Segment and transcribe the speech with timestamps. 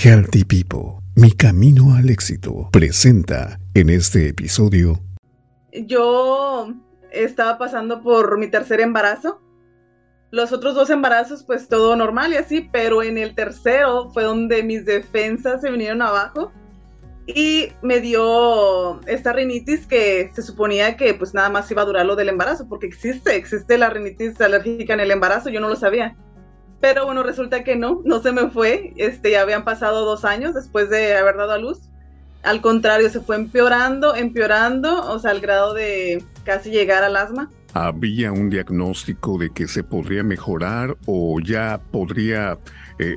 [0.00, 5.00] Healthy People, mi camino al éxito, presenta en este episodio.
[5.72, 6.72] Yo
[7.10, 9.42] estaba pasando por mi tercer embarazo.
[10.30, 14.62] Los otros dos embarazos, pues todo normal y así, pero en el tercero fue donde
[14.62, 16.52] mis defensas se vinieron abajo
[17.26, 22.06] y me dio esta rinitis que se suponía que pues nada más iba a durar
[22.06, 25.74] lo del embarazo, porque existe, existe la rinitis alérgica en el embarazo, yo no lo
[25.74, 26.16] sabía.
[26.80, 28.92] Pero bueno, resulta que no, no se me fue.
[28.96, 31.80] Este, ya habían pasado dos años después de haber dado a luz.
[32.42, 37.50] Al contrario, se fue empeorando, empeorando, o sea, al grado de casi llegar al asma.
[37.74, 42.58] ¿Había un diagnóstico de que se podría mejorar o ya podría
[42.98, 43.16] eh,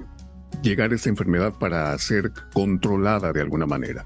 [0.62, 4.06] llegar esa enfermedad para ser controlada de alguna manera?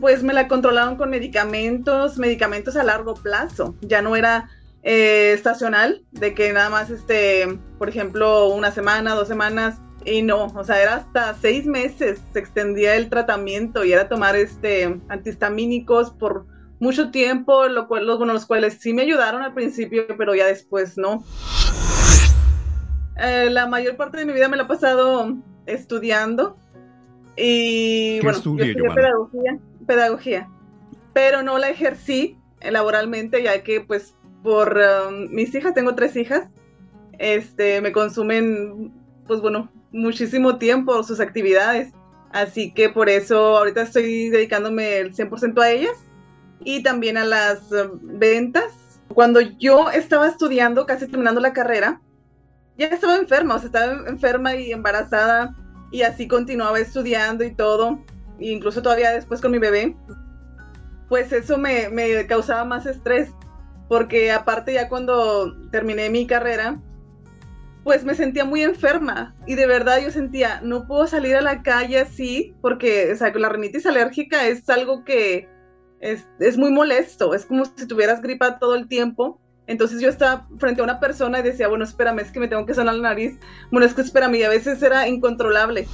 [0.00, 3.76] Pues me la controlaron con medicamentos, medicamentos a largo plazo.
[3.80, 4.50] Ya no era
[4.90, 10.46] eh, estacional, de que nada más, este, por ejemplo, una semana, dos semanas, y no,
[10.46, 16.12] o sea, era hasta seis meses, se extendía el tratamiento y era tomar este antihistamínicos
[16.12, 16.46] por
[16.80, 20.46] mucho tiempo, lo cual, los, bueno, los cuales sí me ayudaron al principio, pero ya
[20.46, 21.22] después no.
[23.18, 25.36] Eh, la mayor parte de mi vida me la he pasado
[25.66, 26.56] estudiando
[27.36, 30.48] y bueno, yo pedagogía, pedagogía,
[31.12, 34.14] pero no la ejercí laboralmente ya que pues
[34.48, 36.48] por um, mis hijas, tengo tres hijas,
[37.18, 38.94] este, me consumen,
[39.26, 41.92] pues bueno, muchísimo tiempo sus actividades.
[42.32, 45.98] Así que por eso ahorita estoy dedicándome el 100% a ellas
[46.64, 49.00] y también a las um, ventas.
[49.12, 52.00] Cuando yo estaba estudiando, casi terminando la carrera,
[52.78, 55.54] ya estaba enferma, o sea, estaba enferma y embarazada
[55.92, 58.02] y así continuaba estudiando y todo,
[58.40, 59.94] incluso todavía después con mi bebé,
[61.10, 63.28] pues eso me causaba más estrés
[63.88, 66.80] porque aparte ya cuando terminé mi carrera,
[67.84, 71.62] pues me sentía muy enferma y de verdad yo sentía, no puedo salir a la
[71.62, 75.48] calle así porque o sea, la rinitis alérgica es algo que
[76.00, 79.40] es, es, muy molesto, es como si tuvieras gripa todo el tiempo.
[79.66, 82.64] Entonces yo estaba frente a una persona y decía, bueno, espérame, es que me tengo
[82.64, 83.38] que sanar la nariz.
[83.70, 85.86] Bueno, es que espérame, y a veces era incontrolable.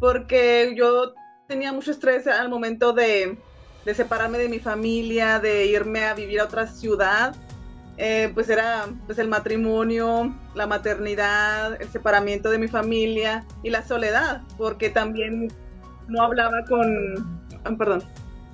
[0.00, 1.12] Porque yo
[1.48, 3.36] tenía mucho estrés al momento de,
[3.84, 7.34] de separarme de mi familia, de irme a vivir a otra ciudad,
[7.96, 13.82] eh, pues era pues el matrimonio, la maternidad, el separamiento de mi familia y la
[13.82, 15.52] soledad, porque también
[16.08, 18.02] no hablaba con, ah, perdón,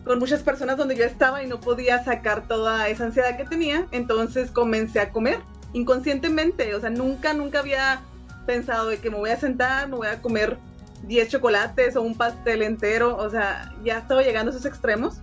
[0.04, 3.86] con muchas personas donde yo estaba y no podía sacar toda esa ansiedad que tenía,
[3.92, 5.40] entonces comencé a comer
[5.72, 8.00] inconscientemente, o sea, nunca, nunca había
[8.46, 10.56] pensado de que me voy a sentar, me voy a comer
[11.04, 15.20] 10 chocolates o un pastel entero, o sea, ya estaba llegando a esos extremos,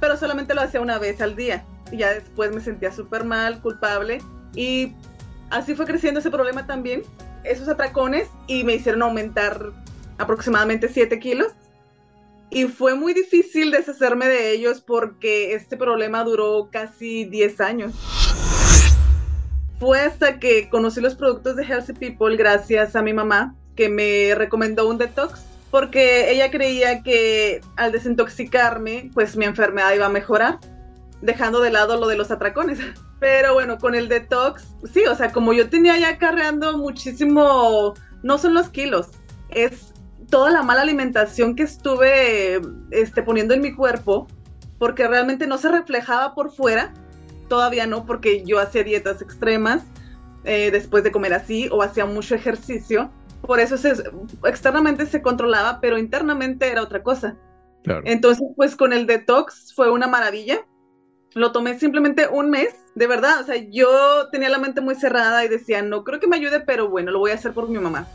[0.00, 1.64] pero solamente lo hacía una vez al día.
[1.90, 4.22] Y ya después me sentía súper mal, culpable,
[4.54, 4.94] y
[5.50, 7.02] así fue creciendo ese problema también,
[7.44, 9.72] esos atracones, y me hicieron aumentar
[10.18, 11.52] aproximadamente 7 kilos.
[12.50, 17.94] Y fue muy difícil deshacerme de ellos porque este problema duró casi 10 años.
[19.80, 24.34] Fue hasta que conocí los productos de Healthy People gracias a mi mamá, que me
[24.34, 30.58] recomendó un detox porque ella creía que al desintoxicarme, pues mi enfermedad iba a mejorar,
[31.22, 32.78] dejando de lado lo de los atracones.
[33.20, 38.36] Pero bueno, con el detox, sí, o sea, como yo tenía ya carreando muchísimo, no
[38.36, 39.12] son los kilos,
[39.48, 39.94] es
[40.28, 44.26] toda la mala alimentación que estuve este, poniendo en mi cuerpo,
[44.78, 46.92] porque realmente no se reflejaba por fuera,
[47.48, 49.84] todavía no, porque yo hacía dietas extremas
[50.44, 53.10] eh, después de comer así o hacía mucho ejercicio
[53.42, 53.92] por eso se,
[54.44, 57.36] externamente se controlaba, pero internamente era otra cosa.
[58.04, 60.64] Entonces, pues con el detox fue una maravilla.
[61.34, 63.40] Lo tomé simplemente un mes, de verdad.
[63.40, 66.60] O sea, yo tenía la mente muy cerrada y decía, no creo que me ayude,
[66.60, 68.06] pero bueno, lo voy a hacer por mi mamá.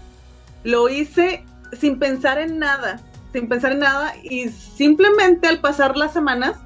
[0.63, 3.01] Lo hice sin pensar en nada,
[3.33, 6.57] sin pensar en nada y simplemente al pasar las semanas,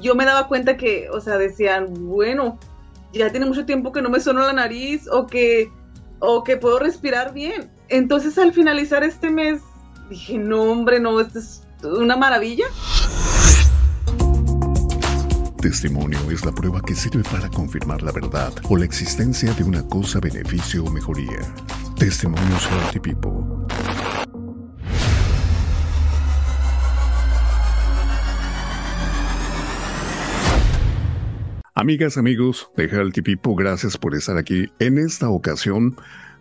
[0.00, 2.58] yo me daba cuenta que, o sea, decían, bueno,
[3.12, 5.70] ya tiene mucho tiempo que no me suena la nariz o que,
[6.20, 7.70] o que puedo respirar bien.
[7.88, 9.62] Entonces al finalizar este mes
[10.10, 12.66] dije, no hombre, no, esto es una maravilla.
[15.60, 19.82] Testimonio es la prueba que sirve para confirmar la verdad o la existencia de una
[19.88, 21.40] cosa, beneficio o mejoría.
[21.98, 23.66] Testimonios Healthy People.
[31.74, 34.70] Amigas, amigos de Healthy People, gracias por estar aquí.
[34.78, 35.96] En esta ocasión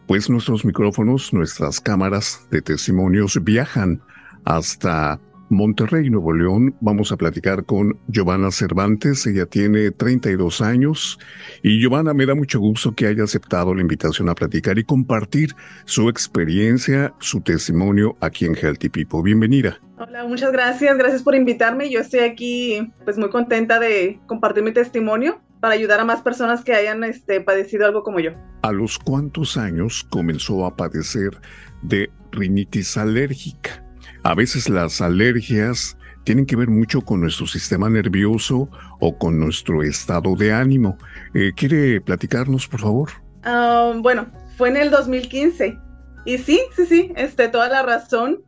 [0.07, 4.01] pues nuestros micrófonos, nuestras cámaras de testimonios viajan
[4.45, 5.19] hasta
[5.49, 6.75] Monterrey, Nuevo León.
[6.79, 9.25] Vamos a platicar con Giovanna Cervantes.
[9.27, 11.19] Ella tiene 32 años.
[11.61, 15.53] Y Giovanna, me da mucho gusto que haya aceptado la invitación a platicar y compartir
[15.85, 19.21] su experiencia, su testimonio aquí en Healthy People.
[19.23, 19.79] Bienvenida.
[19.97, 20.97] Hola, muchas gracias.
[20.97, 21.89] Gracias por invitarme.
[21.89, 26.63] Yo estoy aquí pues muy contenta de compartir mi testimonio para ayudar a más personas
[26.63, 28.31] que hayan este, padecido algo como yo.
[28.61, 31.39] ¿A los cuántos años comenzó a padecer
[31.81, 33.83] de rinitis alérgica?
[34.23, 38.69] A veces las alergias tienen que ver mucho con nuestro sistema nervioso
[38.99, 40.97] o con nuestro estado de ánimo.
[41.33, 43.09] Eh, ¿Quiere platicarnos, por favor?
[43.43, 44.27] Ah, bueno,
[44.57, 45.79] fue en el 2015.
[46.25, 48.41] Y sí, sí, sí, este, toda la razón.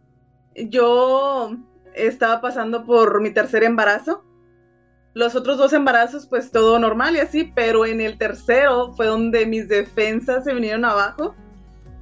[0.55, 1.55] Yo
[1.93, 4.25] estaba pasando por mi tercer embarazo
[5.13, 9.45] los otros dos embarazos, pues todo normal y así, pero en el tercero fue donde
[9.45, 11.35] mis defensas se vinieron abajo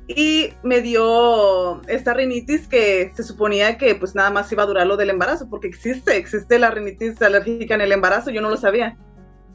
[0.07, 4.87] y me dio esta rinitis que se suponía que pues nada más iba a durar
[4.87, 8.57] lo del embarazo, porque existe, existe la rinitis alérgica en el embarazo, yo no lo
[8.57, 8.97] sabía.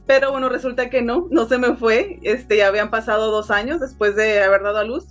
[0.06, 3.80] Pero bueno, resulta que no, no se me fue, este, ya habían pasado dos años
[3.80, 5.06] después de haber dado a luz.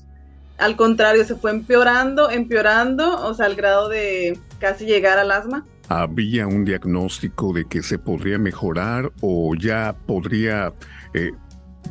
[0.57, 5.65] Al contrario, se fue empeorando, empeorando, o sea, al grado de casi llegar al asma
[5.91, 10.73] había un diagnóstico de que se podría mejorar o ya podría
[11.13, 11.31] eh,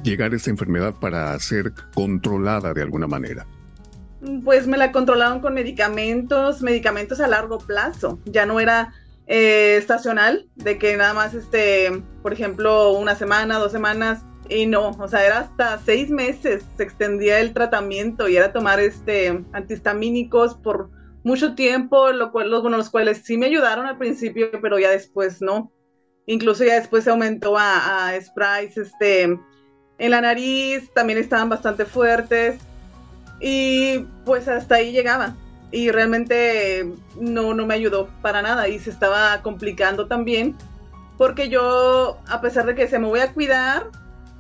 [0.03, 3.47] llegar esa enfermedad para ser controlada de alguna manera?
[4.43, 8.19] Pues me la controlaron con medicamentos, medicamentos a largo plazo.
[8.25, 8.95] Ya no era
[9.27, 14.91] eh, estacional, de que nada más, este, por ejemplo, una semana, dos semanas, y no,
[14.91, 20.55] o sea, era hasta seis meses se extendía el tratamiento y era tomar este antihistamínicos
[20.55, 20.91] por
[21.23, 24.91] mucho tiempo, lo cual, los, bueno, los cuales sí me ayudaron al principio, pero ya
[24.91, 25.73] después no.
[26.27, 31.85] Incluso ya después se aumentó a, a sprays este, en la nariz, también estaban bastante
[31.85, 32.61] fuertes.
[33.41, 35.35] Y pues hasta ahí llegaba.
[35.73, 40.57] Y realmente no, no me ayudó para nada y se estaba complicando también.
[41.17, 43.91] Porque yo, a pesar de que se me voy a cuidar,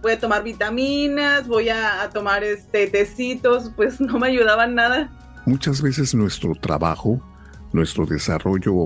[0.02, 5.10] voy a tomar vitaminas, voy a, a tomar este tecitos, pues no me ayudaban nada.
[5.46, 7.20] Muchas veces nuestro trabajo,
[7.72, 8.84] nuestro desarrollo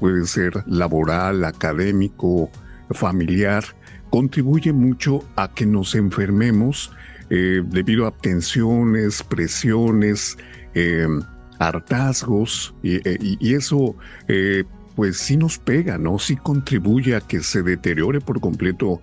[0.00, 2.50] puede ser laboral, académico,
[2.90, 3.64] familiar,
[4.10, 6.92] contribuye mucho a que nos enfermemos
[7.30, 10.36] eh, debido a tensiones, presiones,
[10.74, 11.06] eh,
[11.58, 13.96] hartazgos, eh, y, eso
[14.94, 16.18] pues sí nos pega, ¿no?
[16.20, 19.00] Sí contribuye a que se deteriore por completo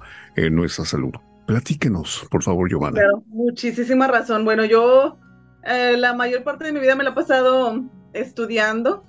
[0.50, 1.12] nuestra salud.
[1.46, 3.02] Platíquenos, por favor, Giovanna.
[3.28, 4.46] Muchísima razón.
[4.46, 5.18] Bueno, yo
[5.64, 9.04] eh, la mayor parte de mi vida me la he pasado estudiando.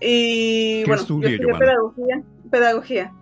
[0.00, 3.12] Y bueno, yo estudié pedagogía, pedagogía,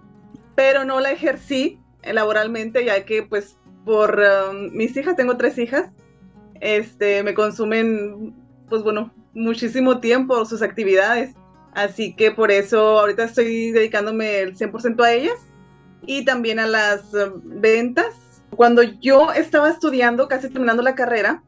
[0.54, 3.56] pero no la ejercí laboralmente, ya que pues
[3.86, 5.90] por um, mis hijas, tengo tres hijas,
[6.60, 8.34] este, me consumen,
[8.68, 11.34] pues bueno, muchísimo tiempo sus actividades.
[11.72, 15.38] Así que por eso ahorita estoy dedicándome el 100% a ellas
[16.04, 18.42] y también a las um, ventas.
[18.50, 21.42] Cuando yo estaba estudiando, casi terminando la carrera,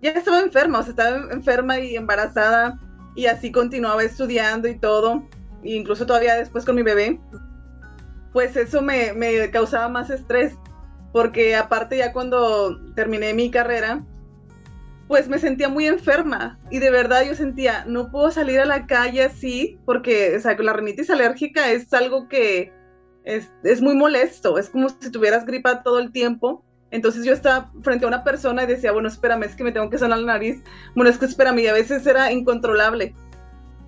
[0.00, 2.78] ya estaba enferma, o sea, estaba enferma y embarazada
[3.14, 5.28] y así continuaba estudiando y todo,
[5.64, 7.20] e incluso todavía después con mi bebé,
[8.32, 10.54] pues eso me, causaba más estrés,
[11.12, 14.04] porque aparte ya cuando terminé mi carrera,
[15.08, 18.86] pues me sentía muy enferma y de verdad yo sentía, no puedo salir a la
[18.86, 22.72] calle así, porque o sea, la rinitis alérgica es algo que
[23.24, 27.70] es, es muy molesto, es como si tuvieras gripa todo el tiempo entonces yo estaba
[27.82, 30.34] frente a una persona y decía, bueno, espérame, es que me tengo que sanar la
[30.34, 30.62] nariz.
[30.94, 33.14] Bueno, es que espérame, y a veces era incontrolable.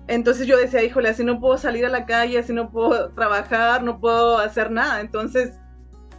[0.07, 3.83] Entonces yo decía, híjole, así no puedo salir a la calle, así no puedo trabajar,
[3.83, 5.01] no puedo hacer nada.
[5.01, 5.53] Entonces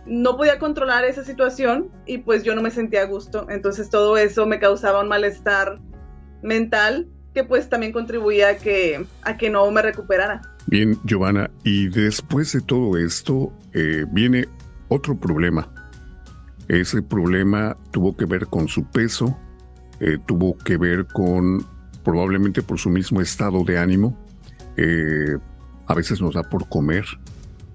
[0.06, 3.46] no podía controlar esa situación y pues yo no me sentía a gusto.
[3.48, 5.78] Entonces todo eso me causaba un malestar
[6.42, 10.42] mental que pues también contribuía a que, a que no me recuperara.
[10.66, 14.46] Bien, Giovanna, y después de todo esto eh, viene
[14.88, 15.68] otro problema
[16.68, 19.38] ese problema tuvo que ver con su peso,
[20.00, 21.66] eh, tuvo que ver con
[22.04, 24.18] probablemente por su mismo estado de ánimo.
[24.76, 25.36] Eh,
[25.86, 27.04] a veces nos da por comer,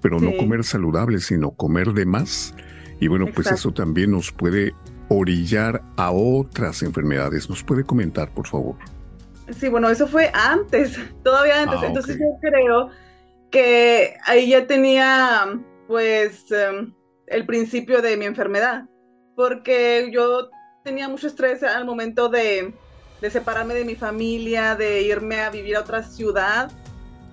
[0.00, 2.54] pero no comer saludable, sino comer de más.
[3.00, 4.74] Y bueno, pues eso también nos puede
[5.08, 7.48] orillar a otras enfermedades.
[7.48, 8.76] ¿Nos puede comentar, por favor?
[9.56, 11.78] Sí, bueno, eso fue antes, todavía antes.
[11.82, 12.90] Ah, Entonces yo creo
[13.50, 16.92] que ahí ya tenía, pues, em,
[17.30, 18.84] el principio de mi enfermedad,
[19.36, 20.50] porque yo
[20.84, 22.74] tenía mucho estrés al momento de,
[23.30, 26.70] separarme de mi familia, de irme a vivir a otra ciudad.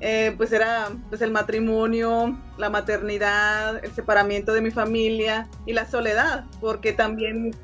[0.02, 5.86] Eh, pues era pues el matrimonio, la maternidad, el separamiento de mi familia y la
[5.86, 7.56] soledad, porque también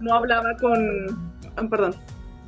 [0.00, 1.94] no hablaba con, ah, perdón,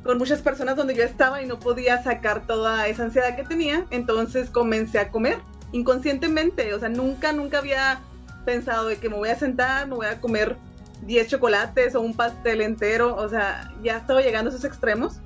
[0.03, 3.85] con muchas personas donde yo estaba y no podía sacar toda esa ansiedad que tenía,
[3.91, 5.37] entonces comencé a comer
[5.71, 7.99] inconscientemente, o sea, nunca, nunca había
[8.47, 10.55] pensado de que me voy a sentar, me voy a comer
[11.01, 15.19] 10 chocolates o un pastel entero, o sea, ya estaba llegando a esos extremos,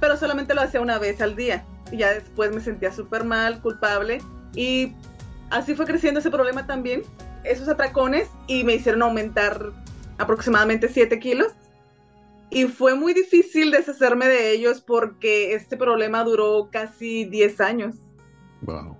[0.00, 1.66] pero solamente lo hacía una vez al día.
[1.92, 4.22] Y ya después me sentía súper mal, culpable.
[4.54, 4.94] Y
[5.50, 7.02] así fue creciendo ese problema también,
[7.44, 9.70] esos atracones y me hicieron aumentar
[10.16, 11.52] aproximadamente 7 kilos.
[12.48, 17.96] Y fue muy difícil deshacerme de ellos porque este problema duró casi 10 años.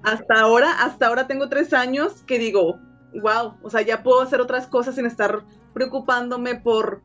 [0.02, 2.78] Hasta ahora, hasta ahora tengo 3 años que digo,
[3.20, 7.02] wow, o sea, ya puedo hacer otras cosas sin estar preocupándome por,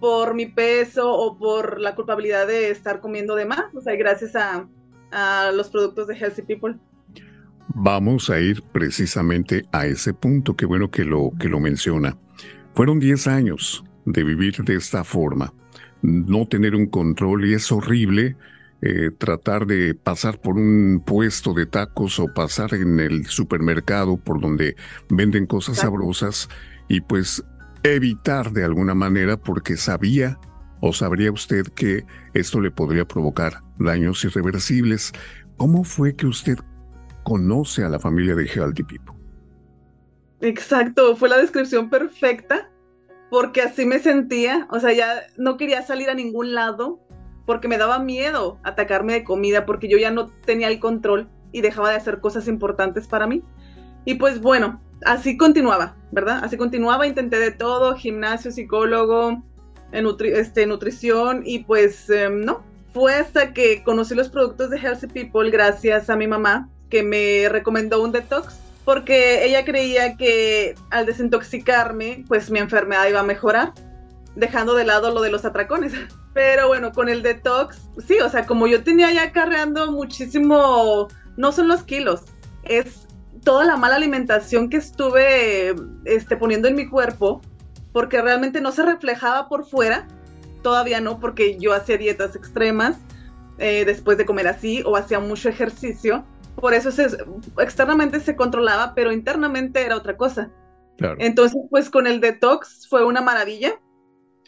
[0.00, 4.34] por mi peso o por la culpabilidad de estar comiendo de más, o sea, gracias
[4.36, 4.68] a,
[5.10, 6.76] a los productos de Healthy People.
[7.68, 12.16] Vamos a ir precisamente a ese punto, qué bueno que lo, que lo menciona.
[12.74, 15.52] Fueron 10 años de vivir de esta forma,
[16.02, 18.36] no tener un control y es horrible
[18.86, 24.42] eh, tratar de pasar por un puesto de tacos o pasar en el supermercado por
[24.42, 24.76] donde
[25.08, 26.50] venden cosas sabrosas
[26.86, 27.42] y pues
[27.82, 30.38] evitar de alguna manera porque sabía
[30.80, 35.12] o sabría usted que esto le podría provocar daños irreversibles.
[35.56, 36.58] ¿Cómo fue que usted
[37.22, 39.14] conoce a la familia de Healthy People?
[40.42, 42.70] Exacto, fue la descripción perfecta
[43.30, 47.00] porque así me sentía, o sea, ya no quería salir a ningún lado
[47.46, 51.60] porque me daba miedo atacarme de comida, porque yo ya no tenía el control y
[51.60, 53.42] dejaba de hacer cosas importantes para mí.
[54.04, 56.40] Y pues bueno, así continuaba, ¿verdad?
[56.42, 59.42] Así continuaba, intenté de todo, gimnasio, psicólogo,
[59.92, 62.62] este, nutrición y pues em, no.
[62.92, 67.48] Fue hasta que conocí los productos de Healthy People gracias a mi mamá que me
[67.48, 73.72] recomendó un detox porque ella creía que al desintoxicarme pues mi enfermedad iba a mejorar,
[74.36, 75.92] dejando de lado lo de los atracones.
[76.32, 81.52] Pero bueno, con el detox, sí, o sea, como yo tenía ya carreando muchísimo, no
[81.52, 82.22] son los kilos,
[82.64, 83.06] es
[83.44, 85.74] toda la mala alimentación que estuve
[86.04, 87.40] este, poniendo en mi cuerpo,
[87.92, 90.08] porque realmente no se reflejaba por fuera,
[90.62, 92.96] todavía no, porque yo hacía dietas extremas
[93.58, 96.24] eh, después de comer así o hacía mucho ejercicio,
[96.56, 97.06] por eso se,
[97.58, 100.50] externamente se controlaba, pero internamente era otra cosa.
[101.18, 103.80] Entonces, pues con el detox fue una maravilla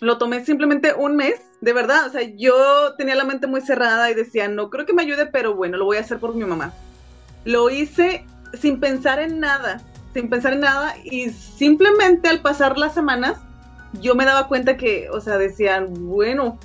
[0.01, 4.11] lo tomé simplemente un mes, de verdad, o sea, yo tenía la mente muy cerrada
[4.11, 6.45] y decía, no creo que me ayude, pero bueno, lo voy a hacer por mi
[6.45, 6.73] mamá.
[7.45, 8.25] Lo hice
[8.61, 9.81] sin pensar en nada,
[10.13, 13.39] sin pensar en nada y simplemente al pasar las semanas,
[14.01, 16.59] yo me daba cuenta que, o sea, decían, bueno,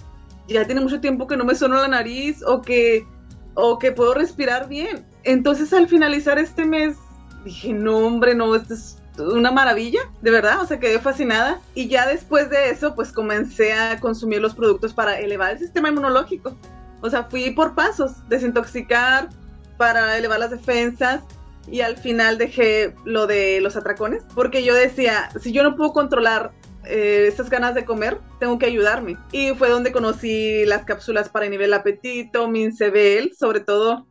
[0.48, 3.06] ya tiene mucho tiempo que no me suena la nariz o que,
[3.54, 5.06] o que puedo respirar bien.
[5.24, 6.98] Entonces al finalizar este mes,
[7.46, 11.60] dije, no, hombre, no, esto es una maravilla, de verdad, o sea, quedé fascinada.
[11.74, 15.90] Y ya después de eso, pues comencé a consumir los productos para elevar el sistema
[15.90, 16.56] inmunológico.
[17.02, 19.30] O sea, fui por pasos, desintoxicar
[19.78, 21.24] para elevar las defensas
[21.68, 25.94] y al final dejé lo de los atracones, porque yo decía, si yo no puedo
[25.94, 26.52] controlar
[26.86, 29.18] eh, esas ganas de comer, tengo que ayudarme.
[29.32, 34.08] Y fue donde conocí las cápsulas para nivel apetito, Mincebel, sobre todo,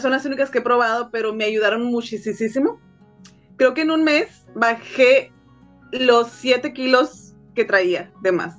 [0.00, 2.80] son las únicas que he probado, pero me ayudaron muchísimo
[3.56, 5.32] creo que en un mes bajé
[5.92, 8.56] los 7 kilos que traía de más.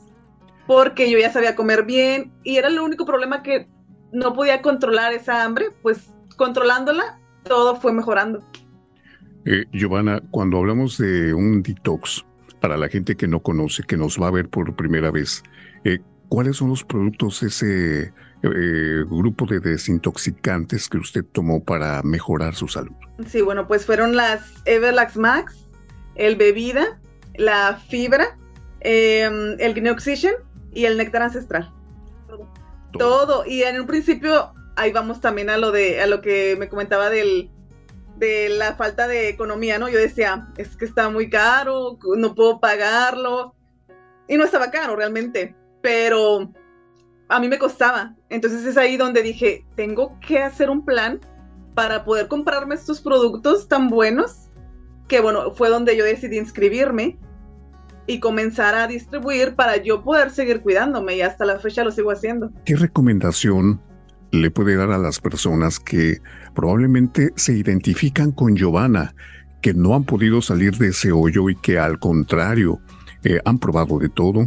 [0.66, 3.68] Porque yo ya sabía comer bien y era el único problema que
[4.12, 8.44] no podía controlar esa hambre, pues controlándola todo fue mejorando.
[9.46, 12.26] Eh, Giovanna, cuando hablamos de un detox,
[12.60, 15.44] para la gente que no conoce, que nos va a ver por primera vez,
[15.84, 16.00] eh,
[16.30, 22.68] ¿cuáles son los productos ese eh, grupo de desintoxicantes que usted tomó para mejorar su
[22.68, 22.96] salud?
[23.28, 25.68] Sí, bueno, pues fueron las Everlax Max,
[26.16, 27.00] el Bebida,
[27.36, 28.38] la Fibra,
[28.82, 30.36] em, el Green Oxygen
[30.72, 31.74] y el Néctar Ancestral.
[32.94, 33.46] Todo.
[33.46, 37.10] Y en un principio, ahí vamos también a lo de a lo que me comentaba
[37.10, 37.52] del
[38.18, 39.90] de la falta de economía, ¿no?
[39.90, 43.54] Yo decía, es que está muy caro, no puedo pagarlo.
[44.28, 46.52] Y no estaba caro realmente, pero
[47.30, 48.16] a mí me costaba.
[48.30, 51.20] Entonces es ahí donde dije, tengo que hacer un plan
[51.76, 54.50] para poder comprarme estos productos tan buenos,
[55.08, 57.18] que bueno, fue donde yo decidí inscribirme
[58.08, 62.10] y comenzar a distribuir para yo poder seguir cuidándome y hasta la fecha lo sigo
[62.12, 62.52] haciendo.
[62.66, 63.82] ¿Qué recomendación
[64.32, 66.20] le puede dar a las personas que
[66.56, 69.14] probablemente se identifican con Giovanna,
[69.62, 72.80] que no han podido salir de ese hoyo y que al contrario
[73.24, 74.46] eh, han probado de todo,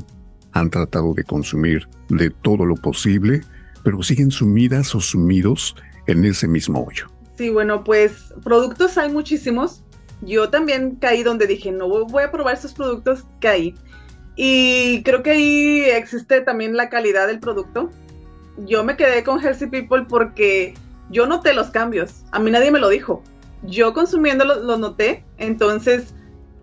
[0.53, 3.43] han tratado de consumir de todo lo posible,
[3.85, 5.77] pero siguen sumidas o sumidos
[6.07, 7.07] en ese mismo hoyo.
[7.37, 9.83] Sí, bueno, pues productos hay muchísimos.
[10.23, 13.75] Yo también caí donde dije, no voy a probar esos productos, caí.
[14.37, 17.91] Y creo que ahí existe también la calidad del producto.
[18.67, 20.75] yo me quedé con Healthy People porque
[21.11, 22.25] yo noté los cambios.
[22.33, 23.23] A mí nadie me lo dijo.
[23.63, 25.25] Yo consumiendo lo, noté.
[25.39, 26.15] Entonces,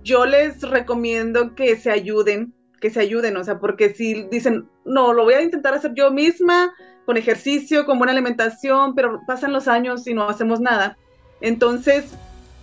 [0.04, 5.14] yo les recomiendo que se ayuden, que se ayuden, o sea, porque si dicen, no,
[5.14, 6.74] lo voy a intentar hacer yo misma,
[7.06, 10.98] con ejercicio, con buena alimentación, pero pasan los años y no hacemos nada.
[11.42, 12.14] Entonces,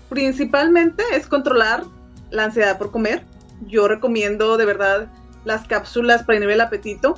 [0.08, 1.84] principalmente es controlar
[2.30, 3.22] la ansiedad por comer.
[3.66, 5.08] Yo recomiendo de verdad
[5.44, 7.14] las cápsulas para inhibir el apetito.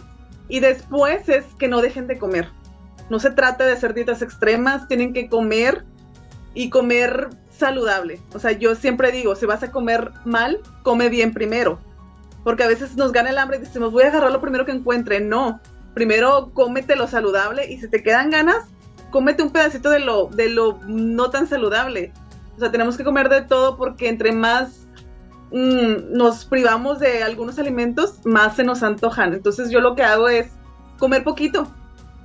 [0.48, 2.48] Y después es que no dejen de comer.
[3.10, 5.84] No se trata de hacer dietas extremas, tienen que comer
[6.54, 8.20] y comer saludable.
[8.34, 11.80] O sea, yo siempre digo, si vas a comer mal, come bien primero.
[12.46, 14.72] Porque a veces nos gana el hambre y decimos, voy a agarrar lo primero que
[14.72, 15.20] encuentre.
[15.20, 15.60] No,
[15.94, 18.68] primero cómete lo saludable y si te quedan ganas,
[19.10, 22.12] cómete un pedacito de lo, de lo no tan saludable.
[22.54, 24.86] O sea, tenemos que comer de todo porque entre más
[25.50, 29.32] Mm, nos privamos de algunos alimentos, más se nos antojan.
[29.32, 30.50] Entonces yo lo que hago es
[30.98, 31.72] comer poquito.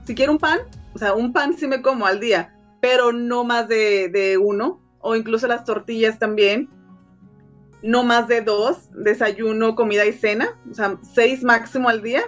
[0.05, 0.59] Si quiero un pan,
[0.93, 5.15] o sea, un pan sí me como al día, pero no más de, uno, o
[5.15, 6.69] incluso las tortillas también.
[7.83, 12.23] No más de dos, desayuno, comida y cena, o sea, seis máximo al día.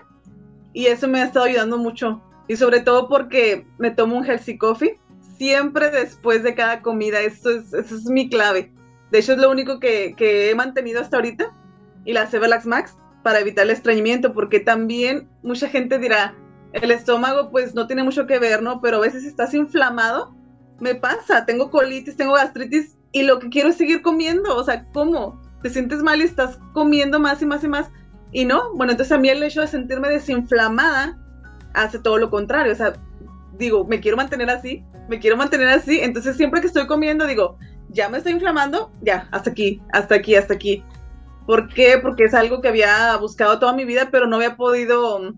[0.74, 2.22] Y eso me ha estado ayudando mucho.
[2.48, 5.00] Y sobre todo porque me tomo un healthy coffee
[5.38, 7.22] siempre después de cada comida.
[7.22, 8.74] Eso es, eso es mi clave
[9.14, 11.54] de hecho, es lo único que, he mantenido hasta ahorita.
[12.04, 16.36] Y la Cevalax Max para evitar el estreñimiento, porque también mucha gente dirá,
[16.72, 18.82] el estómago pues no tiene mucho que ver, ¿no?
[18.82, 20.36] Pero a veces estás inflamado,
[20.80, 24.88] me pasa, tengo colitis, tengo gastritis y lo que quiero es seguir comiendo, o sea,
[24.92, 25.40] ¿cómo?
[25.64, 27.90] Te sientes mal y estás comiendo más y más y más
[28.34, 31.20] y no, bueno, entonces a mí el hecho de sentirme desinflamada
[31.76, 32.94] hace todo lo contrario, o sea,
[33.58, 37.58] digo, me quiero mantener así, me quiero mantener así, entonces siempre que estoy comiendo digo,
[37.90, 40.84] ya me estoy inflamando, ya, hasta aquí, hasta aquí, hasta aquí.
[41.46, 42.00] ¿Por qué?
[42.02, 45.34] Porque es algo que había buscado toda mi vida, pero no había podido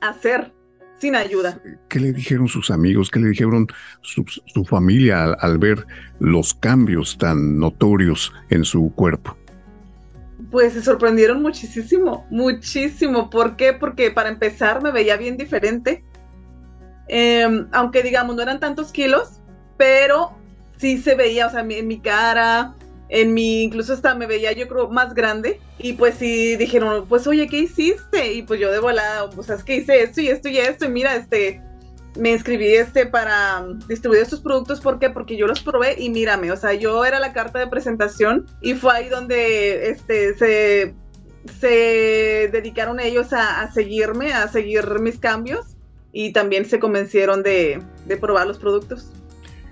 [0.00, 0.52] hacer
[0.98, 1.58] sin ayuda.
[1.88, 3.10] ¿Qué le dijeron sus amigos?
[3.10, 3.66] ¿Qué le dijeron
[4.02, 4.24] su,
[4.66, 5.86] familia al, ver
[6.18, 9.36] los cambios tan notorios en su cuerpo?
[10.50, 13.30] Pues se sorprendieron muchísimo, muchísimo.
[13.30, 13.72] ¿Por qué?
[13.72, 16.04] Porque para empezar me veía bien diferente.
[17.08, 19.40] Em, aunque digamos no eran tantos kilos,
[19.76, 20.32] pero
[20.78, 22.74] sí se veía, o sea, en mi cara,
[23.08, 25.60] en mi, incluso hasta me veía yo creo más grande.
[25.78, 28.32] Y pues sí dijeron, pues oye, ¿qué hiciste?
[28.32, 30.84] Y pues yo de volada, pues es que hice esto y esto y esto.
[30.86, 31.62] Y mira, este,
[32.18, 34.80] me inscribí este para distribuir estos productos.
[34.80, 35.10] ¿Por qué?
[35.10, 38.74] Porque yo los probé y mírame, o sea, yo era la carta de presentación y
[38.74, 40.94] fue ahí donde este, se,
[41.60, 45.76] se dedicaron ellos a, seguirme, a seguir mis cambios
[46.12, 49.10] y también se convencieron de, de probar los productos.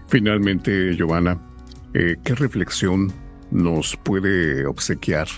[0.07, 1.39] Finalmente, Giovanna,
[1.95, 3.13] eh, ¿qué reflexión
[3.51, 5.29] nos puede obsequiar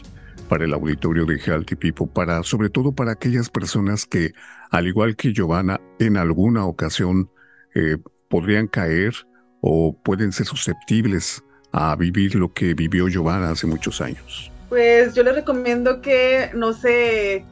[0.50, 4.32] para el auditorio de Healthy People, para, sobre todo para aquellas personas que,
[4.72, 7.30] al igual que Giovanna, en alguna ocasión
[7.76, 9.14] eh, podrían caer
[9.60, 14.50] o pueden ser susceptibles a vivir lo que vivió Giovanna hace muchos años?
[14.68, 17.44] Pues yo les recomiendo que no se,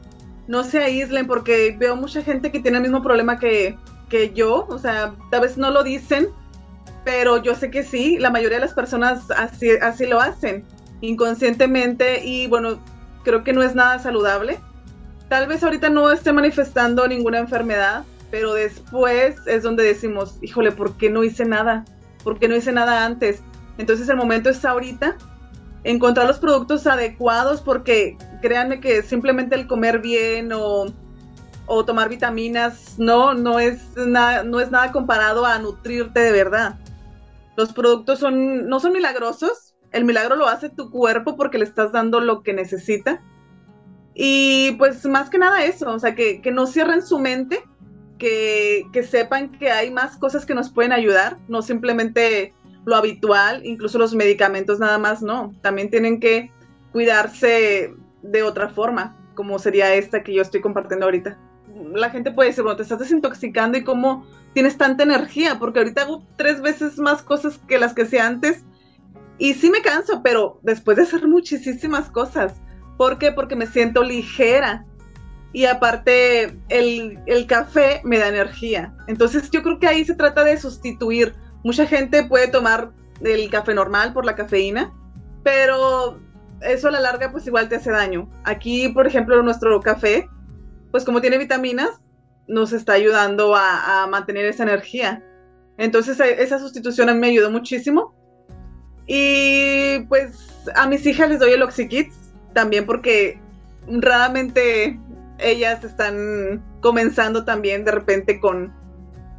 [0.49, 3.77] no se aíslen porque veo mucha gente que tiene el mismo problema que,
[4.09, 6.27] que yo, o sea, tal vez no lo dicen,
[7.05, 10.65] pero yo sé que sí, la mayoría de las personas así, así lo hacen,
[11.01, 12.79] inconscientemente, y bueno,
[13.23, 14.59] creo que no es nada saludable.
[15.27, 20.97] Tal vez ahorita no esté manifestando ninguna enfermedad, pero después es donde decimos, híjole, ¿por
[20.97, 21.85] qué no hice nada?
[22.23, 23.41] ¿Por qué no hice nada antes?
[23.77, 25.17] Entonces el momento es ahorita,
[25.83, 30.85] encontrar los productos adecuados, porque créanme que simplemente el comer bien o,
[31.65, 36.77] o tomar vitaminas no, no, es nada, no es nada comparado a nutrirte de verdad.
[37.55, 41.91] Los productos son, no son milagrosos, el milagro lo hace tu cuerpo porque le estás
[41.91, 43.21] dando lo que necesita.
[44.13, 47.63] Y pues más que nada eso, o sea, que, no cierren su mente,
[48.17, 52.53] que, que, sepan que hay más cosas que nos pueden ayudar, no simplemente
[52.85, 56.51] lo habitual, incluso los medicamentos nada más, no, también tienen que
[56.91, 61.37] cuidarse de otra forma, como sería esta que yo estoy compartiendo ahorita.
[61.93, 66.01] La gente puede decir, bueno, te estás desintoxicando y cómo tienes tanta energía, porque ahorita
[66.01, 68.65] hago tres veces más cosas que las que hacía antes.
[69.39, 72.53] Y sí me canso, pero después de hacer muchísimas cosas.
[72.97, 73.31] ¿Por qué?
[73.31, 74.85] Porque me siento ligera.
[75.53, 78.93] Y aparte, el, el café me da energía.
[79.07, 81.33] Entonces yo creo que ahí se trata de sustituir.
[81.63, 84.93] Mucha gente puede tomar el café normal por la cafeína,
[85.43, 86.19] pero
[86.61, 88.29] eso a la larga pues igual te hace daño.
[88.43, 90.29] Aquí, por ejemplo, nuestro café,
[90.91, 92.01] pues como tiene vitaminas,
[92.47, 95.23] nos está ayudando a, mantener esa energía.
[95.77, 98.15] Entonces e, esa sustitución a mí me ayudó muchísimo.
[99.11, 102.15] Y pues a mis hijas les doy el OxyKids
[102.53, 103.39] también porque
[103.87, 104.99] raramente
[105.39, 108.71] ellas están comenzando también de repente con,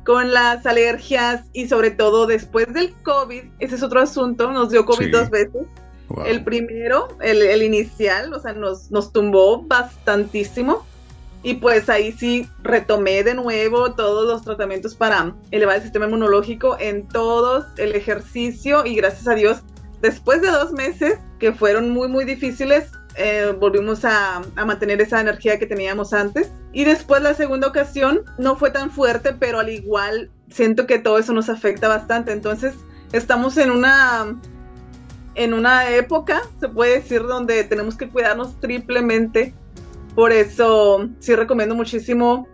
[0.05, 4.85] con las alergias y sobre todo después del COVID, ese es otro asunto, nos dio
[4.85, 5.63] COVID dos veces.
[6.27, 10.85] El primero, el, el, inicial, o sea, nos, nos tumbó bastantísimo.
[11.43, 16.77] Y pues ahí sí retomé de nuevo todos los tratamientos para elevar el sistema inmunológico
[16.79, 19.63] en todos, el ejercicio y gracias a Dios,
[20.03, 25.21] después de dos meses que fueron muy, muy difíciles, eh, volvimos a, a, mantener esa
[25.21, 26.51] energía que teníamos antes.
[26.73, 31.19] Y después la segunda ocasión no fue tan fuerte, pero al igual siento que todo
[31.19, 32.33] eso nos afecta bastante.
[32.33, 32.75] Entonces
[33.13, 34.39] estamos en una,
[35.35, 39.55] en una época, se puede decir, donde tenemos que cuidarnos triplemente
[40.21, 42.47] por eso sí recomiendo muchísimo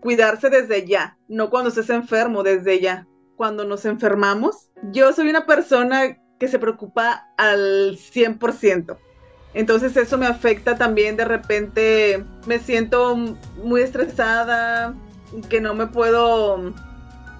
[0.00, 3.06] cuidarse desde ya, no cuando estés enfermo, desde ya.
[3.36, 8.96] Cuando nos enfermamos, yo soy una persona que se preocupa al 100%.
[9.52, 13.14] Entonces eso me afecta también, de repente me siento
[13.62, 14.94] muy estresada,
[15.50, 16.72] que no me puedo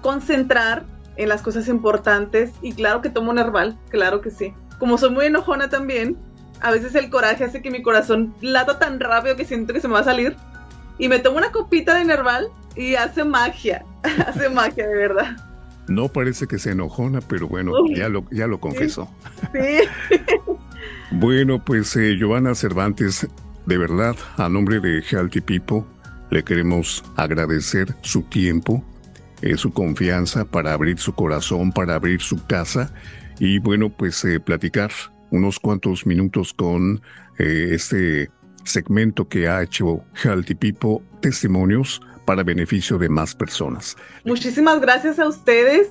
[0.03, 4.53] concentrar en las cosas importantes y claro que tomo un herbal, claro que sí.
[4.77, 6.19] Como soy muy enojona también,
[6.61, 9.87] a veces el coraje hace que mi corazón lata tan rápido que siento que se
[9.87, 10.35] me va a salir.
[10.97, 13.83] Y me tomo una copita de Nerval y hace magia.
[14.27, 15.37] hace magia, de verdad.
[15.87, 19.09] No parece que se enojona, pero bueno, ya lo, ya lo confesó.
[19.53, 20.19] Sí.
[21.11, 23.27] bueno, pues eh, Giovanna Cervantes,
[23.65, 25.83] de verdad, a nombre de Healthy People,
[26.29, 28.83] le queremos agradecer su tiempo,
[29.41, 32.93] eh, su confianza para abrir su corazón, para abrir su casa
[33.39, 34.91] y bueno, pues eh, platicar
[35.31, 37.01] unos cuantos minutos con
[37.39, 38.29] eh, este
[38.63, 43.97] segmento que ha hecho Healthy People, testimonios para beneficio de más personas.
[44.23, 45.89] Muchísimas gracias a ustedes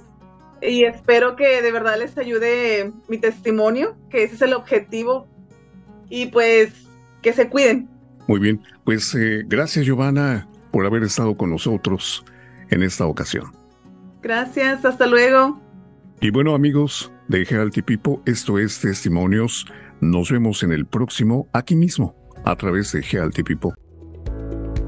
[0.62, 5.26] y espero que de verdad les ayude mi testimonio, que ese es el objetivo
[6.08, 6.72] y pues
[7.22, 7.88] que se cuiden.
[8.26, 12.24] Muy bien, pues eh, gracias Giovanna por haber estado con nosotros
[12.70, 13.52] en esta ocasión.
[14.22, 15.60] Gracias, hasta luego.
[16.20, 18.18] Y bueno amigos, de Healthy People.
[18.26, 19.64] Esto es Testimonios.
[20.00, 23.70] Nos vemos en el próximo, aquí mismo, a través de Healthy People.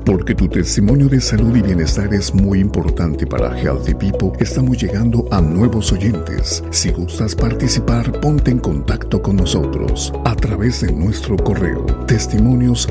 [0.04, 5.28] Porque tu testimonio de salud y bienestar es muy importante para Healthy People, estamos llegando
[5.30, 6.64] a nuevos oyentes.
[6.70, 12.88] Si gustas participar, ponte en contacto con nosotros a través de nuestro correo testimonios.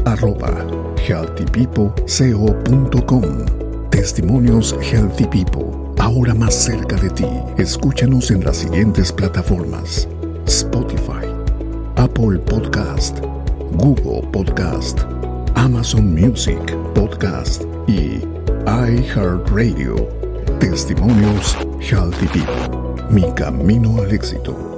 [3.91, 7.27] Testimonios Healthy People ahora más cerca de ti.
[7.57, 10.07] Escúchanos en las siguientes plataformas:
[10.47, 11.27] Spotify,
[11.95, 13.19] Apple Podcast,
[13.73, 15.01] Google Podcast,
[15.55, 16.59] Amazon Music
[16.95, 18.19] Podcast y
[18.65, 19.95] iHeartRadio.
[20.59, 23.05] Testimonios Healthy People.
[23.09, 24.70] Mi camino al éxito.